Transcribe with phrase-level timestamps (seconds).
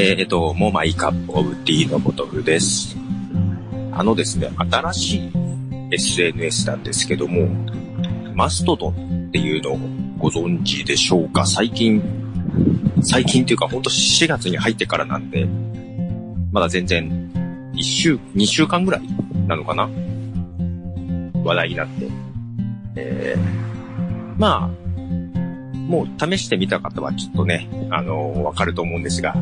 [0.00, 2.96] えー、どうも、マイカップオブティーのボトルです。
[3.90, 5.30] あのですね、新しい
[5.90, 7.48] SNS なんですけども、
[8.32, 9.78] マストドンっていうのを
[10.16, 11.44] ご存知でしょうか？
[11.44, 12.00] 最近、
[13.02, 15.48] 最近っていうかほんと4月に入ってからなんで、
[16.52, 19.02] まだ全然1週、2週間ぐらい
[19.48, 19.90] なのかな？
[21.42, 22.08] 話題になって。
[22.94, 24.98] えー、まあ、
[25.74, 29.34] もう試してみた方はちょっとね、あのーわかると思うんですが、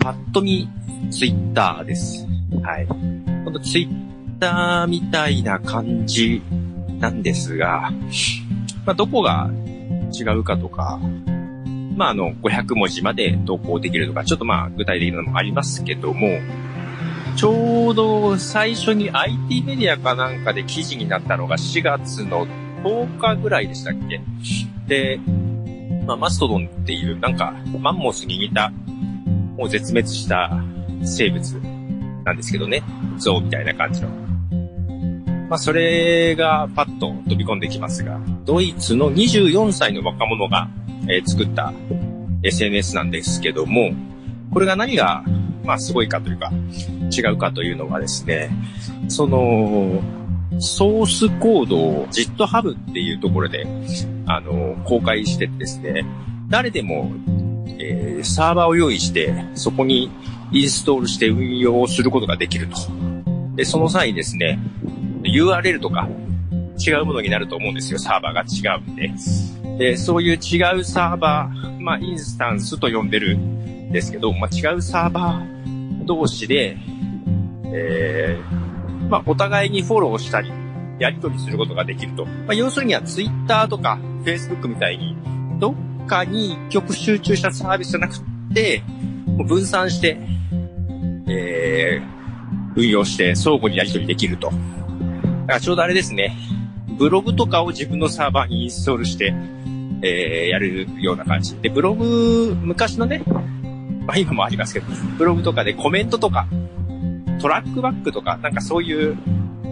[0.00, 0.68] パッと見、
[1.10, 2.26] ツイッターです。
[2.62, 2.86] はい。
[2.86, 6.42] ほんとツイッターみたいな感じ
[6.98, 7.92] なんですが、
[8.86, 9.50] まあ、どこが
[10.18, 10.98] 違うかとか、
[11.96, 16.38] まあ、あの、500文字まで投稿できるとか、ちょっとまあ、具体的なのもありますけども、
[17.36, 22.46] ちょうど最初に IT メディアかなんかで記事になったのが4月の
[22.82, 24.20] 10日ぐらいでしたっけ？
[24.88, 25.20] で、
[26.06, 28.72] まあ、マストドンっていう、なんか、マンモスに似た、
[29.60, 30.50] もう絶滅した
[31.04, 31.52] 生物
[32.24, 32.82] なんですけどね。
[33.18, 34.08] 象みたいな感じの。
[35.50, 40.70] まあ、それがパッと飛び込んできますが、ドイツの24歳の若者が、
[41.08, 41.74] えー作った
[42.42, 43.90] SNS なんですけども、
[44.50, 45.22] これが何が、
[45.62, 46.50] まあ、すごいかというか、
[47.14, 48.48] 違うかというのはですね、
[49.08, 50.00] その、
[50.58, 53.66] ソースコードを GitHub っていうところで、
[54.24, 56.06] あの、公開してですね、
[56.48, 57.12] 誰でも、
[57.90, 60.10] えーサーバーを用意して、そこに
[60.52, 62.76] インストールして運用をすることができると。
[63.56, 64.58] で、その際にですね、
[65.22, 66.08] URL とか
[66.78, 69.12] 違うものになると思うんですよ、サーバーが違うんで。
[69.78, 76.76] で、そういう違うサーバー、まあ、インスタンスと呼んでるんですけど、まあ、違うサーバー同士で、
[77.72, 80.50] えー、まあ、お互いにフォローしたり、
[80.98, 82.26] やり取りすることができると。
[82.26, 85.16] まあ、要するには Twitter とか Facebook みたいに、
[85.58, 85.74] どっ
[86.10, 88.20] かに一極集中したサービスじゃなくっ
[88.52, 88.82] て、
[89.26, 90.18] もう分散して、
[91.28, 94.48] えー、運用して相互にやり取りできると。
[94.50, 96.36] だからちょうどあれですね。
[96.98, 99.32] ブログとかを自分のサーバーにインストールして、
[100.02, 101.56] えー、やるような感じ。
[101.60, 103.22] で、ブログ、昔のね、
[104.04, 106.48] まあ今もありますけど、ブログとかでコメントとか、
[107.40, 109.16] トラックバックとか、なんかそういう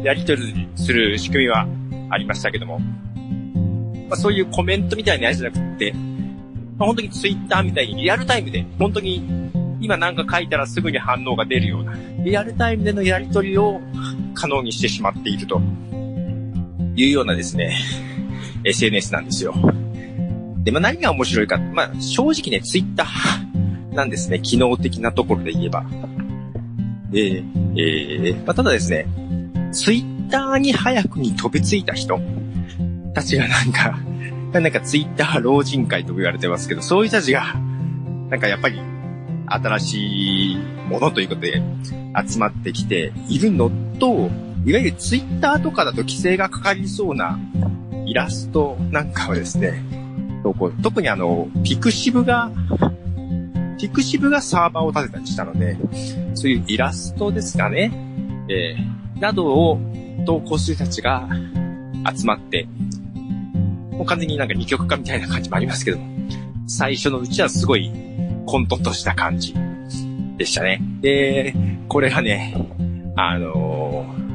[0.05, 1.66] やり取りする仕組みは
[2.10, 5.93] ありましたけども、まあ、そういうコメントみたいなやつじゃなくて、
[6.78, 9.22] 本当にツイッターみたいにリアルタイムで、本当に
[9.81, 13.81] 今なんか書いたらすぐに反応が出るような、リアルタイムでのやり取りを
[14.34, 15.61] 可能にしてしまっていると
[16.97, 17.77] いうようなですね、
[18.65, 19.55] SNS なんですよ。
[20.59, 25.84] で、まあ、何が面白いか、まあ、正直ね、ツイッターなんですね、機能的なところで言えば。
[27.11, 29.06] で、えーまあ、ただですね、
[29.72, 32.21] ツイッターに早くに飛びついた人
[33.15, 33.99] たちがなんか、
[34.53, 37.54] なんかツイッター老人会と言われてますけど、そういう人たちが、
[38.31, 38.81] なんかやっぱり
[39.47, 40.56] 新しい
[40.88, 41.62] ものということで
[42.26, 44.31] 集まってきているのと、
[44.64, 47.38] いわゆるツイッターとかだと規制がかかりそうな
[48.06, 49.82] イラストなんかをですね、
[50.82, 52.50] 特にあの、ピクシブが、
[53.78, 55.76] ピクシブがサーバーを立てたりしたので、
[56.34, 57.92] そういうイラストですかね、
[58.48, 59.78] えー、などを
[60.26, 61.28] 投稿する人たちが
[62.16, 62.66] 集まって、
[63.98, 66.06] もう完全になんか二極化みたいな感じもありますけども、
[66.66, 67.92] 最初のうちはすごい
[68.47, 69.54] 混沌とした感じ
[70.38, 70.81] でしたね。
[71.00, 71.54] で、
[71.88, 72.54] これがね、
[73.16, 74.28] あのー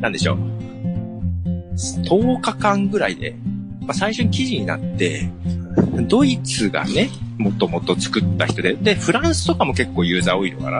[0.00, 0.38] なんでしょう。
[1.76, 3.34] 10日間ぐらいで、
[3.80, 5.28] まあ、最初に記事になって、
[6.08, 7.08] ドイツがね、
[7.38, 10.70] もともと作った人で、で、フランスとかも結構ユーザー多いのか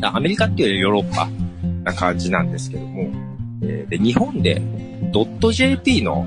[0.00, 0.14] な。
[0.14, 1.28] アメリカっていうよりヨーロッパ
[1.84, 3.10] な感じなんですけども、
[3.60, 4.62] で、日本で
[5.52, 6.26] .jp の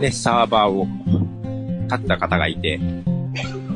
[0.00, 0.86] ね、サーバーを
[1.84, 2.80] 立った方がいて、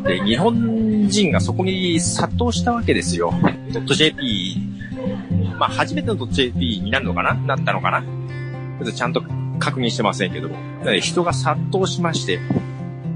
[0.04, 3.32] で、日本人がそこに殺到したわけですよ。
[3.72, 4.56] ドット .jp、
[5.58, 7.34] まあ、初めてのドット .jp になるのかな？
[7.34, 8.02] なったのかな？
[8.02, 9.22] ちょっとちゃんと
[9.58, 10.56] 確認してませんけども。
[11.00, 12.40] 人が殺到しまして、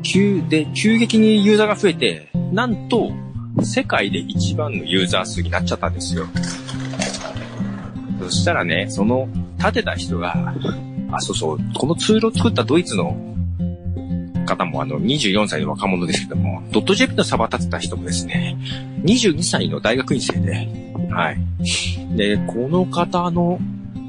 [0.02, 3.10] 急で、急激にユーザーが増えて、なんと、
[3.62, 6.26] 世界で一番のユーザー数になっちゃったんですよ。
[8.20, 9.28] そしたらね、その、
[9.58, 10.54] 立てた人が、
[11.10, 13.16] あ、そうそう、このツールを作ったドイツの
[14.46, 18.56] 方もあの、24歳の若者ですけども、ドット JP のサバ立てた人もですね、
[19.04, 20.68] 22歳の大学院生で、
[21.10, 22.16] はい。
[22.16, 23.58] で、この方の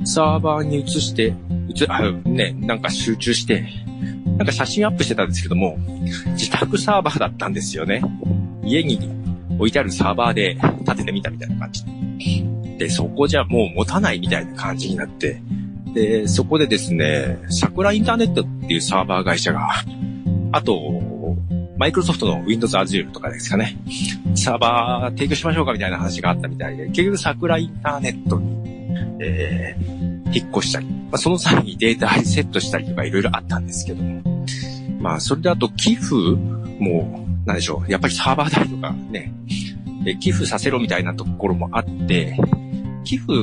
[0.05, 1.33] サーバーに移して、
[1.67, 3.67] 移、あ、ね、なんか集中して、
[4.37, 5.77] なんか写真アップしてたんですけども、
[6.33, 8.01] 自宅サーバーだったんですよね。
[8.63, 8.99] 家に
[9.57, 11.83] 置いてあるサーバーで立ててみたみたいな感じ。
[12.77, 15.41] で、そこじゃもう持たないみたいな感じになって、
[15.93, 19.69] で、そこでですね、桜インターネットっていうサーバー会社が、
[20.51, 20.99] あと、
[21.77, 23.77] マイクロソフトの Windows Azure とかですかね、
[24.35, 28.59] サーバー提供しましょうかみたいな話があったみたいで、結局桜インターネットに、
[29.21, 34.21] えー、引っ越したり、まあ、その際にデータリセットしたりとかいろいろあったんですけども、
[34.99, 36.15] まあ、それであと寄付
[36.79, 39.33] も、なんでしょう、やっぱりサーバー代とかね、
[40.19, 42.37] 寄付させろみたいなところもあって、
[43.09, 43.33] 寄付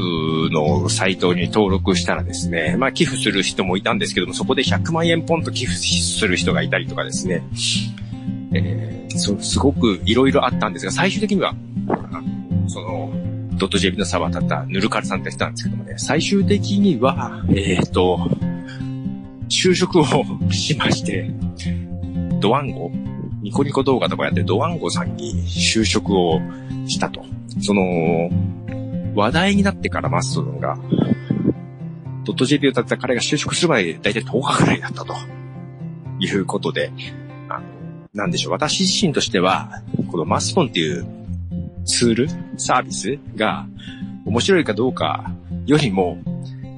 [0.54, 7.42] のサイトに登録したらですね、まあ寄付する人もいたんですけども、そこで100万円ポンと寄付する人がいたりとかですね、
[8.52, 11.56] えー、そすごくいろいろあったんですが、最終的には、
[12.68, 13.10] その、
[13.54, 18.30] ドット JP のサバーだったヌルカルさんって人なんですけどもね、最終的には、えっ、ー、と、
[19.48, 20.04] 就職を
[20.52, 21.28] しまして、
[22.38, 22.92] ドワンゴ
[23.42, 26.40] ニコニコ動画とかやってドワンゴさんに就職を
[26.86, 27.24] したと。
[27.60, 28.30] その、
[29.16, 30.78] 話題になってからマストドンが、
[32.24, 35.14] ドット JP を立てた彼が就職するまでだいたい10日くらいだったと。
[36.18, 36.92] いうことで、
[37.48, 37.64] あの、
[38.14, 38.52] なんでしょう。
[38.52, 41.06] 私自身としては、このマストンっていう
[41.84, 43.66] ツール、サービスが
[44.24, 45.30] 面白いかどうか
[45.66, 46.18] よりも、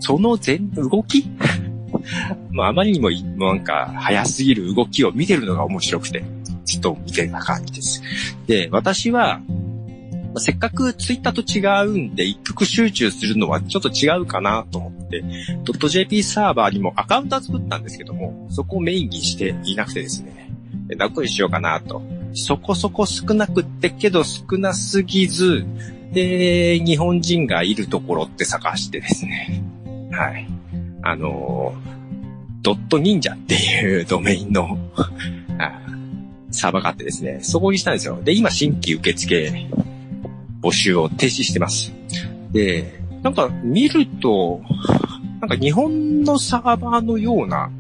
[0.00, 1.29] その全、動き
[2.50, 6.25] まあ、あまりにも、なんか、早すぎる動きを見てるのが面白くて、
[6.64, 8.02] ちょっと見てた感じです。
[8.46, 9.41] で、私は、
[10.37, 15.25] せっかくツイッターと違うんで、一曲集中するのはちょっと違うかなと思って、
[15.89, 20.51] .jp サーバーにもアカウントは作ったんですけども、そこをメインにしていなくてですね、
[20.97, 22.03] 何個にしようかなと。
[22.35, 25.65] そこそこ少なくってけど少なすぎず、
[26.13, 29.63] で、日本人がいるところって探してですね、
[30.13, 30.47] はい。
[31.03, 31.75] あの、
[32.63, 34.79] ドット忍者っていうドメインの
[36.51, 38.21] サーバーがあってですね、そこにしたんですよ。
[38.23, 39.69] で、今新規受付
[40.60, 41.93] 募集を停止してます。
[42.52, 44.60] で、なんか見ると、
[45.40, 47.70] なんか日本のサーバーのような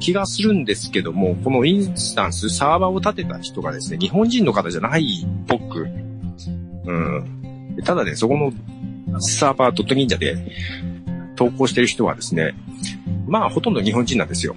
[0.00, 5.88] 気がするんですけども、このインスタンス、サーバーを立てた人がですね、日本人の方じゃないっぽく、
[6.84, 7.76] うん。
[7.84, 8.52] ただね、そこの
[9.20, 10.36] サーバードット忍者で
[11.36, 12.54] 投稿してる人はですね、
[13.26, 14.56] まあほとんど日本人なんですよ。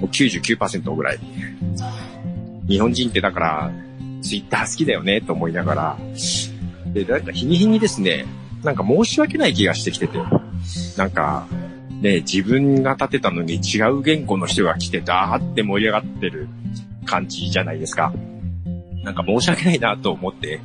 [0.00, 1.18] 99%ぐらい。
[2.68, 3.72] 日本人ってだから、
[4.22, 5.98] ツイッター好きだよね、と思いながら、
[6.92, 8.26] で、なんか日に日にですね、
[8.62, 10.18] なんか申し訳ない気がしてきてて、
[10.96, 11.46] なんか、
[12.00, 16.48] ね、自分が立てたのに違う言語の人が来てダーって盛り上がってる
[17.06, 18.12] 感じじゃないですか。
[19.04, 20.60] なんか申し訳ないなと思って、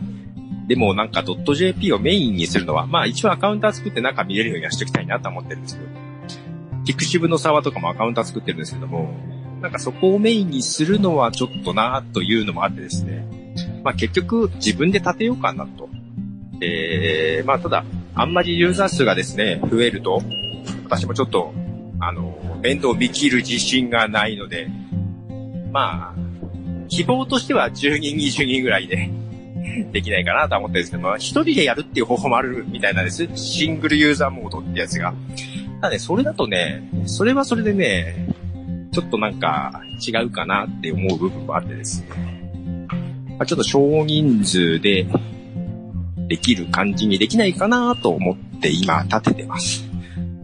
[0.68, 5.90] でもなんか .jp をメインにするのは、まあ一応アカウンター作って中見れるようにはしておきたいなと思ってるんですけど、
[6.86, 9.10] ピクシブのサーバーとかもアカウンター作ってるんですけども、
[9.62, 13.28] なんかそこをメインにするのはちょっとなというのもあってですね、
[13.84, 15.90] まあ結局自分で立てようかなと。
[16.62, 20.22] えー、まあただ、あんまりユーザー数がですね、増えると、
[20.86, 21.54] 私もちょっと、
[22.00, 24.68] あの、面倒見切る自信がないので、
[25.72, 26.16] まあ、
[26.88, 29.10] 希望としては10人、20人ぐらいで
[29.92, 33.28] できないかなと思ってるんですけど、まあ、一人でやるっていう方法もあるみたいなんです。
[33.36, 35.14] シングルユーザーモードってやつが。
[35.82, 38.16] ただね、それだとね、それはそれでね、
[38.92, 42.08] ちょっとなんか違うかなって思う部分もあってですね。
[43.38, 45.06] まあ、ちょっと少人数で
[46.28, 49.86] できる感じにできないかなと思って今立ててます。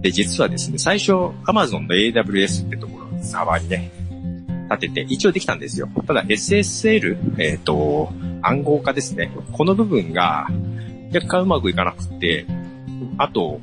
[0.01, 1.11] で、実はですね、最初
[1.45, 3.91] Amazon の AWS ってところサーバーにね、
[4.69, 5.89] 立てて一応できたんですよ。
[6.07, 9.31] ただ SSL、えっ、ー、と、暗号化ですね。
[9.51, 10.47] この部分が
[11.13, 12.45] 若干うまくいかなくて、
[13.17, 13.61] あと、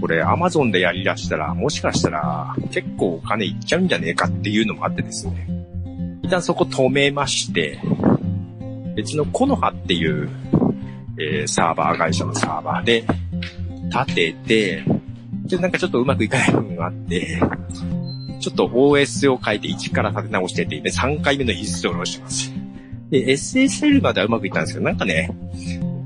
[0.00, 5.48] これ Amazon でやり出したら、もしかしたら結構お金いっちゃうんじゃねえかっていうのもあってですね。
[6.22, 7.78] 一旦そこ止めまして、
[8.96, 10.28] 別のコノハっていう
[11.20, 13.04] えー、サーバー会社のサーバーで
[13.90, 14.84] 立てて、
[15.44, 17.40] で、なんかちょっとうまくいかない部分があって、
[18.40, 22.52] ちょっと OS を変えて1から立て直してて、で、3回目のインストールをします。
[23.10, 25.30] で、SSL まではうまくいったんですけど、なんかね、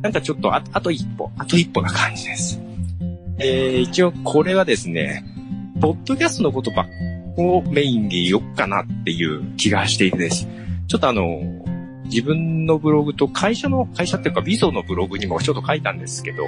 [0.03, 2.61] なんかちょっとあ、あと一歩、あと一歩な感じです。
[3.39, 5.25] えー、一応これはですね、
[5.81, 6.87] ポッドキャストの言葉
[7.37, 10.47] をメインに言おっかなっていう気がしていてです。
[10.87, 11.62] ちょっとあの、
[12.13, 16.47] 自分のブログと会社の、会社っていうかビゾのブログにもちょっと書いたんですけど、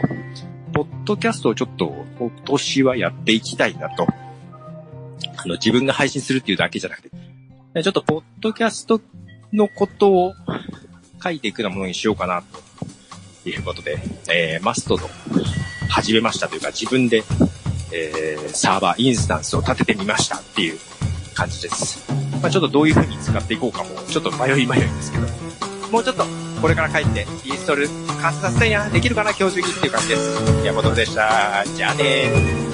[0.74, 4.06] ポッドキャストをちょっと今年はやっていきたいなと。
[5.36, 7.10] あの、自分が配信するっていうだけじゃなくて、
[7.82, 9.00] ちょっとポッドキャスト
[9.54, 10.34] のことを
[11.22, 12.42] 書いていくようなものにしようかな
[13.42, 13.96] ということで、
[14.30, 15.08] えー、マストド
[15.88, 17.24] 始めましたというか自分で、
[17.90, 20.78] えー、サーバー、インスタンスを立ててみましたっていう
[21.34, 22.23] 感じです。
[22.44, 25.26] まあ、ちょっとどういう風に使っていこうかも、ちょっと迷い迷いですけど。
[25.90, 26.26] もうちょっと、
[26.60, 27.88] これから帰って、インストール
[28.20, 30.42] 完成させたいな、できるかな、今日中にっていう感じです。
[30.62, 31.64] 山本でした。
[31.74, 32.73] じゃあねー。